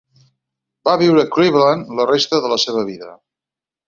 Va 0.87 0.95
viure 1.01 1.19
a 1.23 1.29
Cleveland 1.35 1.91
la 1.99 2.07
resta 2.13 2.39
de 2.47 2.51
la 2.55 2.57
seva 2.65 2.87
vida. 2.89 3.13